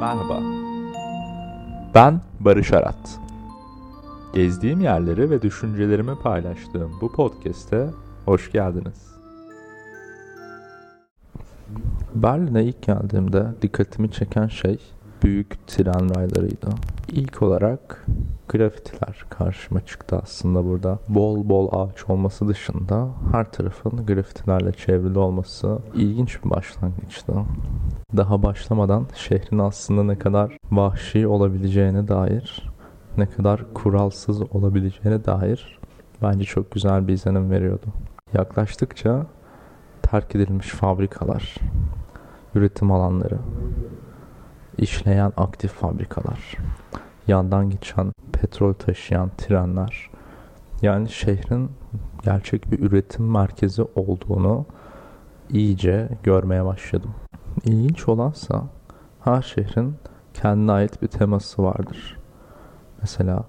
[0.00, 0.40] Merhaba.
[1.94, 3.20] Ben Barış Arat.
[4.34, 7.90] Gezdiğim yerleri ve düşüncelerimi paylaştığım bu podcast'e
[8.24, 9.14] hoş geldiniz.
[12.14, 14.78] Berlin'e ilk geldiğimde dikkatimi çeken şey
[15.22, 16.68] büyük tren raylarıydı.
[17.12, 18.06] İlk olarak
[18.48, 20.98] grafitiler karşıma çıktı aslında burada.
[21.08, 27.32] Bol bol ağaç olması dışında her tarafın grafitilerle çevrili olması ilginç bir başlangıçtı.
[28.16, 32.70] Daha başlamadan şehrin aslında ne kadar vahşi olabileceğine dair,
[33.16, 35.78] ne kadar kuralsız olabileceğine dair
[36.22, 37.86] bence çok güzel bir izlenim veriyordu.
[38.32, 39.26] Yaklaştıkça
[40.02, 41.54] terk edilmiş fabrikalar,
[42.54, 43.38] üretim alanları,
[44.78, 46.56] işleyen aktif fabrikalar,
[47.30, 50.10] yandan geçen petrol taşıyan trenler.
[50.82, 51.70] Yani şehrin
[52.24, 54.66] gerçek bir üretim merkezi olduğunu
[55.50, 57.14] iyice görmeye başladım.
[57.64, 58.64] İlginç olansa
[59.24, 59.94] her şehrin
[60.34, 62.18] kendine ait bir teması vardır.
[63.00, 63.44] Mesela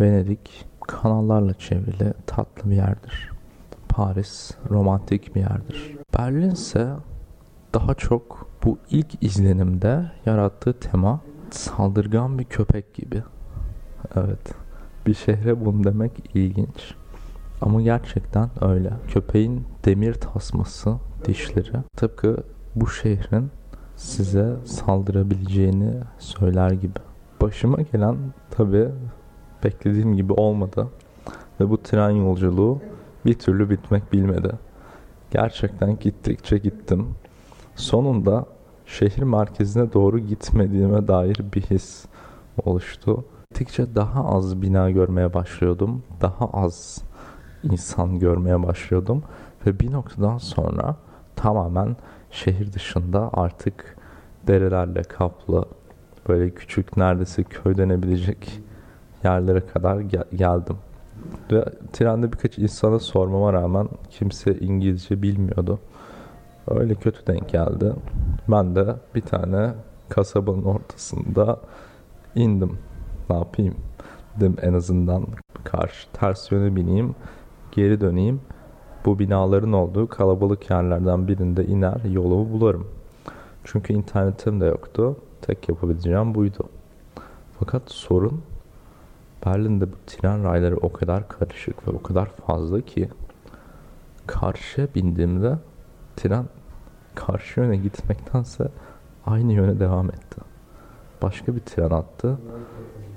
[0.00, 3.30] Venedik kanallarla çevrili tatlı bir yerdir.
[3.88, 5.96] Paris romantik bir yerdir.
[6.18, 6.88] Berlin ise
[7.74, 11.20] daha çok bu ilk izlenimde yarattığı tema
[11.54, 13.22] saldırgan bir köpek gibi.
[14.16, 14.54] Evet.
[15.06, 16.94] Bir şehre bunu demek ilginç.
[17.60, 18.92] Ama gerçekten öyle.
[19.08, 22.36] Köpeğin demir tasması, dişleri tıpkı
[22.74, 23.50] bu şehrin
[23.96, 26.98] size saldırabileceğini söyler gibi.
[27.40, 28.16] Başıma gelen
[28.50, 28.88] tabi
[29.64, 30.88] beklediğim gibi olmadı.
[31.60, 32.80] Ve bu tren yolculuğu
[33.26, 34.52] bir türlü bitmek bilmedi.
[35.30, 37.08] Gerçekten gittikçe gittim.
[37.76, 38.46] Sonunda
[38.86, 42.04] şehir merkezine doğru gitmediğime dair bir his
[42.64, 43.24] oluştu.
[43.50, 46.02] Gittikçe daha az bina görmeye başlıyordum.
[46.20, 47.02] Daha az
[47.62, 49.22] insan görmeye başlıyordum.
[49.66, 50.96] Ve bir noktadan sonra
[51.36, 51.96] tamamen
[52.30, 53.96] şehir dışında artık
[54.46, 55.64] derelerle kaplı
[56.28, 58.60] böyle küçük neredeyse köy denebilecek
[59.24, 60.76] yerlere kadar gel- geldim.
[61.52, 65.78] Ve trende birkaç insana sormama rağmen kimse İngilizce bilmiyordu.
[66.68, 67.92] Öyle kötü denk geldi.
[68.48, 69.74] Ben de bir tane
[70.08, 71.60] kasabanın ortasında
[72.34, 72.78] indim.
[73.30, 73.74] Ne yapayım?
[74.36, 75.26] Dedim en azından
[75.64, 77.14] karşı ters yöne bineyim,
[77.72, 78.40] geri döneyim.
[79.04, 82.88] Bu binaların olduğu kalabalık yerlerden birinde iner yolumu bularım.
[83.64, 85.16] Çünkü internetim de yoktu.
[85.42, 86.68] Tek yapabileceğim buydu.
[87.58, 88.42] Fakat sorun
[89.46, 93.08] Berlin'de bu tren rayları o kadar karışık ve o kadar fazla ki
[94.26, 95.58] karşıya bindiğimde
[96.16, 96.44] tren
[97.14, 98.68] karşı yöne gitmektense
[99.26, 100.40] aynı yöne devam etti.
[101.22, 102.38] Başka bir tren attı.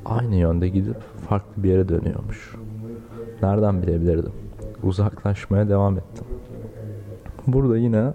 [0.06, 0.97] Aynı yönde gidip
[1.29, 2.55] farklı bir yere dönüyormuş.
[3.41, 4.31] Nereden bilebilirdim?
[4.84, 6.25] Uzaklaşmaya devam ettim.
[7.47, 8.13] Burada yine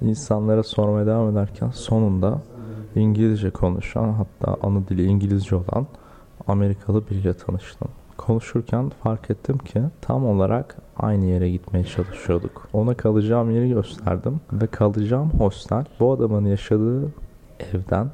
[0.00, 2.42] insanlara sormaya devam ederken sonunda
[2.94, 5.86] İngilizce konuşan hatta ana dili İngilizce olan
[6.46, 7.88] Amerikalı biriyle tanıştım.
[8.16, 12.68] Konuşurken fark ettim ki tam olarak aynı yere gitmeye çalışıyorduk.
[12.72, 17.08] Ona kalacağım yeri gösterdim ve kalacağım hostel bu adamın yaşadığı
[17.72, 18.10] evden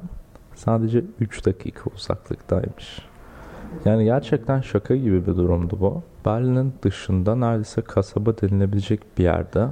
[0.55, 2.99] sadece 3 dakika uzaklıktaymış.
[3.85, 6.03] Yani gerçekten şaka gibi bir durumdu bu.
[6.25, 9.67] Berlin'in dışında neredeyse kasaba denilebilecek bir yerde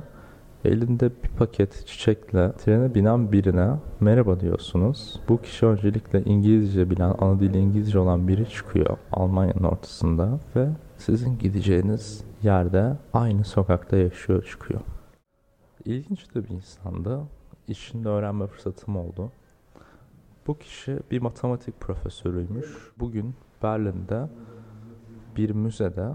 [0.65, 5.19] elinde bir paket çiçekle trene binen birine merhaba diyorsunuz.
[5.29, 11.37] Bu kişi öncelikle İngilizce bilen, ana dili İngilizce olan biri çıkıyor Almanya'nın ortasında ve sizin
[11.39, 14.81] gideceğiniz yerde aynı sokakta yaşıyor çıkıyor.
[15.85, 17.19] İlginç de bir insandı.
[17.67, 19.31] İşinde öğrenme fırsatım oldu.
[20.47, 22.67] Bu kişi bir matematik profesörüymüş.
[22.99, 24.27] Bugün Berlin'de
[25.35, 26.09] bir müzede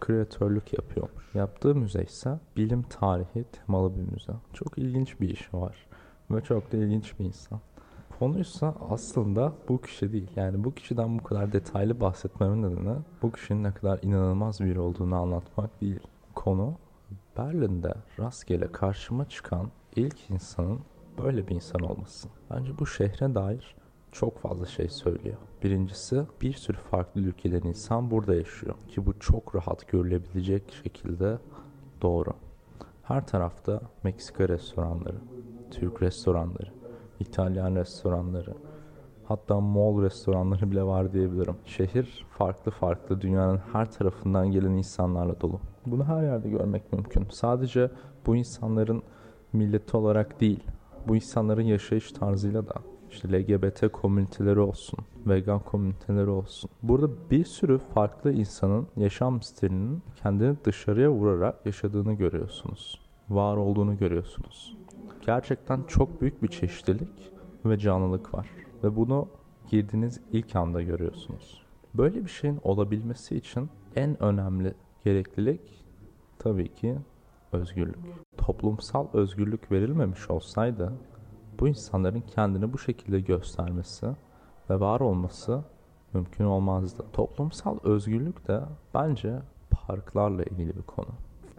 [0.00, 1.34] kreatörlük yapıyormuş.
[1.34, 4.32] Yaptığı müze ise bilim tarihi temalı bir müze.
[4.52, 5.86] Çok ilginç bir iş var
[6.30, 7.60] ve çok da ilginç bir insan.
[8.18, 10.30] Konuysa aslında bu kişi değil.
[10.36, 15.16] Yani bu kişiden bu kadar detaylı bahsetmemin nedeni bu kişinin ne kadar inanılmaz biri olduğunu
[15.16, 16.00] anlatmak değil.
[16.34, 16.74] Konu
[17.38, 20.80] Berlin'de rastgele karşıma çıkan ilk insanın
[21.22, 22.28] böyle bir insan olması.
[22.50, 23.74] Bence bu şehre dair
[24.12, 25.36] çok fazla şey söylüyor.
[25.62, 28.74] Birincisi bir sürü farklı ülkeden insan burada yaşıyor.
[28.88, 31.38] Ki bu çok rahat görülebilecek şekilde
[32.02, 32.30] doğru.
[33.02, 35.16] Her tarafta Meksika restoranları,
[35.70, 36.70] Türk restoranları,
[37.20, 38.54] İtalyan restoranları,
[39.24, 41.56] hatta Moğol restoranları bile var diyebilirim.
[41.64, 45.60] Şehir farklı farklı dünyanın her tarafından gelen insanlarla dolu.
[45.86, 47.26] Bunu her yerde görmek mümkün.
[47.30, 47.90] Sadece
[48.26, 49.02] bu insanların
[49.52, 50.64] milleti olarak değil,
[51.08, 52.74] bu insanların yaşayış tarzıyla da
[53.10, 56.70] işte LGBT komüniteleri olsun, vegan komüniteleri olsun.
[56.82, 63.00] Burada bir sürü farklı insanın yaşam stilinin kendini dışarıya vurarak yaşadığını görüyorsunuz.
[63.28, 64.76] Var olduğunu görüyorsunuz.
[65.26, 67.32] Gerçekten çok büyük bir çeşitlilik
[67.64, 68.50] ve canlılık var.
[68.84, 69.28] Ve bunu
[69.70, 71.62] girdiğiniz ilk anda görüyorsunuz.
[71.94, 74.74] Böyle bir şeyin olabilmesi için en önemli
[75.04, 75.84] gereklilik
[76.38, 76.96] tabii ki
[77.52, 77.98] özgürlük.
[78.36, 80.92] Toplumsal özgürlük verilmemiş olsaydı
[81.60, 84.06] bu insanların kendini bu şekilde göstermesi
[84.70, 85.62] ve var olması
[86.12, 87.04] mümkün olmazdı.
[87.12, 88.60] Toplumsal özgürlük de
[88.94, 89.38] bence
[89.70, 91.08] parklarla ilgili bir konu.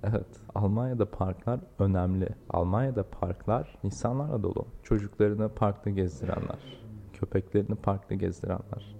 [0.04, 2.30] Evet, Almanya'da parklar önemli.
[2.50, 4.66] Almanya'da parklar insanlarla dolu.
[4.84, 6.82] Çocuklarını parkta gezdirenler,
[7.14, 8.96] köpeklerini parkta gezdirenler,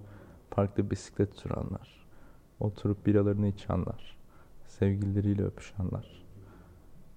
[0.50, 2.06] parkta bisiklet sürenler,
[2.60, 4.16] oturup biralarını içenler,
[4.66, 6.22] sevgilileriyle öpüşenler.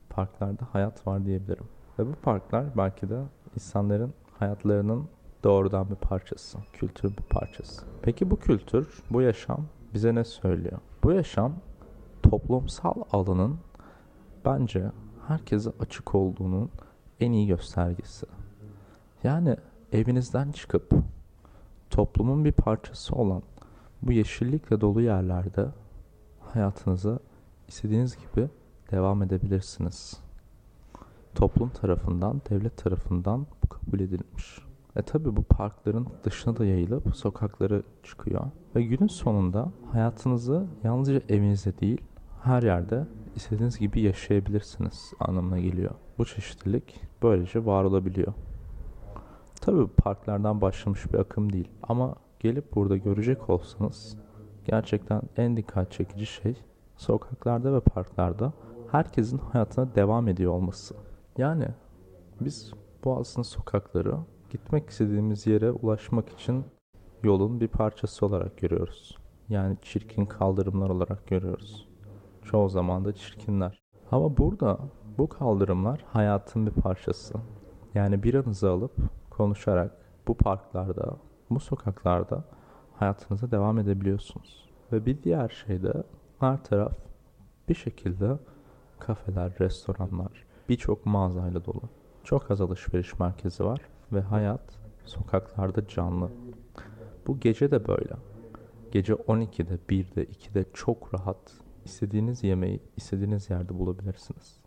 [0.10, 1.66] Parklarda hayat var diyebilirim.
[2.00, 3.22] Ve bu parklar belki de
[3.56, 5.08] insanların hayatlarının
[5.44, 7.86] doğrudan bir parçası, kültür bir parçası.
[8.02, 10.80] Peki bu kültür, bu yaşam bize ne söylüyor?
[11.04, 11.54] Bu yaşam
[12.24, 13.58] toplumsal alanın
[14.46, 14.92] bence
[15.28, 16.70] herkese açık olduğunun
[17.20, 18.26] en iyi göstergesi.
[19.24, 19.56] Yani
[19.92, 20.94] evinizden çıkıp
[21.90, 23.42] toplumun bir parçası olan
[24.02, 25.66] bu yeşillikle dolu yerlerde
[26.40, 27.20] hayatınıza
[27.68, 28.50] istediğiniz gibi
[28.92, 30.25] devam edebilirsiniz.
[31.36, 34.60] Toplum tarafından, devlet tarafından bu kabul edilmiş.
[34.96, 38.42] E tabi bu parkların dışına da yayılıp sokaklara çıkıyor.
[38.76, 42.02] Ve günün sonunda hayatınızı yalnızca evinizde değil,
[42.44, 45.92] her yerde istediğiniz gibi yaşayabilirsiniz anlamına geliyor.
[46.18, 48.34] Bu çeşitlilik böylece var olabiliyor.
[49.62, 54.18] Tabi parklardan başlamış bir akım değil ama gelip burada görecek olsanız
[54.66, 56.56] gerçekten en dikkat çekici şey
[56.98, 58.54] sokaklarda ve parklarda
[58.92, 61.05] herkesin hayatına devam ediyor olması.
[61.38, 61.68] Yani
[62.42, 62.74] biz
[63.06, 64.18] aslında sokakları
[64.50, 66.66] gitmek istediğimiz yere ulaşmak için
[67.24, 69.18] yolun bir parçası olarak görüyoruz.
[69.50, 71.88] Yani çirkin kaldırımlar olarak görüyoruz.
[72.44, 73.82] Çoğu zaman da çirkinler.
[74.12, 74.80] Ama burada
[75.18, 77.34] bu kaldırımlar hayatın bir parçası.
[77.94, 78.92] Yani bir anızı alıp
[79.30, 79.92] konuşarak
[80.28, 81.18] bu parklarda,
[81.50, 82.44] bu sokaklarda
[82.94, 84.70] hayatınıza devam edebiliyorsunuz.
[84.92, 86.04] Ve bir diğer şey de
[86.40, 86.94] her taraf
[87.70, 88.38] bir şekilde
[89.00, 91.82] kafeler, restoranlar, birçok mağazayla dolu.
[92.24, 93.82] Çok az alışveriş merkezi var
[94.12, 96.32] ve hayat sokaklarda canlı.
[97.28, 98.14] Bu gece de böyle.
[98.92, 101.54] Gece 12'de, 1'de, 2'de çok rahat
[101.86, 104.60] istediğiniz yemeği istediğiniz yerde bulabilirsiniz.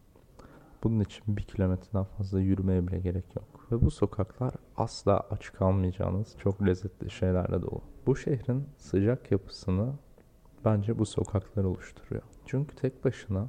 [0.84, 3.72] Bunun için bir kilometreden fazla yürümeye bile gerek yok.
[3.72, 7.80] Ve bu sokaklar asla aç kalmayacağınız çok lezzetli şeylerle dolu.
[8.06, 9.92] Bu şehrin sıcak yapısını
[10.64, 12.22] bence bu sokaklar oluşturuyor.
[12.46, 13.48] Çünkü tek başına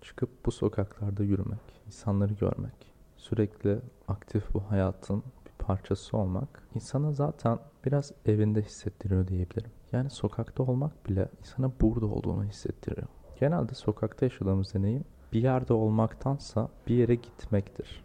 [0.00, 7.58] çıkıp bu sokaklarda yürümek, insanları görmek, sürekli aktif bu hayatın bir parçası olmak insana zaten
[7.84, 9.70] biraz evinde hissettiriyor diyebilirim.
[9.92, 13.08] Yani sokakta olmak bile insana burada olduğunu hissettiriyor.
[13.40, 18.04] Genelde sokakta yaşadığımız deneyim bir yerde olmaktansa bir yere gitmektir.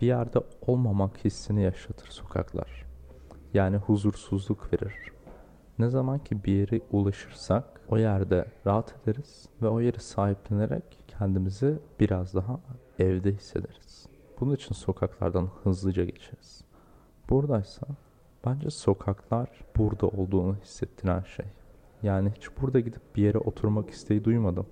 [0.00, 2.86] Bir yerde olmamak hissini yaşatır sokaklar.
[3.54, 4.94] Yani huzursuzluk verir.
[5.78, 11.78] Ne zaman ki bir yere ulaşırsak o yerde rahat ederiz ve o yeri sahiplenerek kendimizi
[12.00, 12.60] biraz daha
[12.98, 14.06] evde hissederiz.
[14.40, 16.64] Bunun için sokaklardan hızlıca geçeriz.
[17.30, 17.86] Buradaysa
[18.46, 21.46] bence sokaklar burada olduğunu hissettiren şey.
[22.02, 24.66] Yani hiç burada gidip bir yere oturmak isteği duymadım.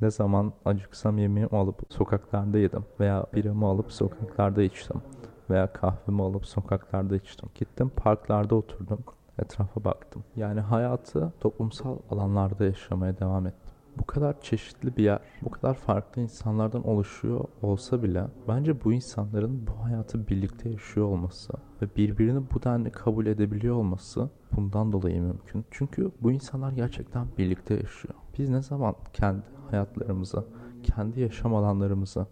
[0.00, 5.02] Ne zaman acıksam yemeğimi alıp sokaklarda yedim veya biramı alıp sokaklarda içtim
[5.50, 7.48] veya kahvemi alıp sokaklarda içtim.
[7.54, 8.98] Gittim parklarda oturdum,
[9.40, 10.24] etrafa baktım.
[10.36, 16.22] Yani hayatı toplumsal alanlarda yaşamaya devam ettim bu kadar çeşitli bir yer, bu kadar farklı
[16.22, 22.62] insanlardan oluşuyor olsa bile bence bu insanların bu hayatı birlikte yaşıyor olması ve birbirini bu
[22.62, 25.64] denli kabul edebiliyor olması bundan dolayı mümkün.
[25.70, 28.14] Çünkü bu insanlar gerçekten birlikte yaşıyor.
[28.38, 30.44] Biz ne zaman kendi hayatlarımızı,
[30.82, 32.26] kendi yaşam alanlarımızı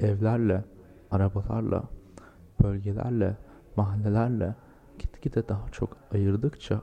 [0.00, 0.64] evlerle,
[1.10, 1.84] arabalarla,
[2.62, 3.36] bölgelerle,
[3.76, 4.54] mahallelerle
[5.26, 6.80] gitgide daha çok ayırdıkça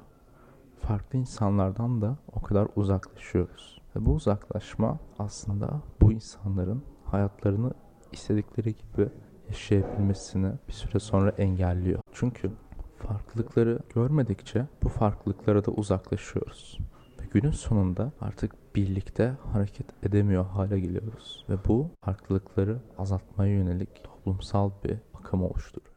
[0.80, 3.82] farklı insanlardan da o kadar uzaklaşıyoruz.
[3.96, 7.72] Ve bu uzaklaşma aslında bu insanların hayatlarını
[8.12, 9.10] istedikleri gibi
[9.48, 12.00] yaşayabilmesini bir süre sonra engelliyor.
[12.14, 12.52] Çünkü
[12.98, 16.78] farklılıkları görmedikçe bu farklılıklara da uzaklaşıyoruz.
[17.22, 21.46] Ve günün sonunda artık birlikte hareket edemiyor hale geliyoruz.
[21.50, 25.93] Ve bu farklılıkları azaltmaya yönelik toplumsal bir akım oluşturuyor.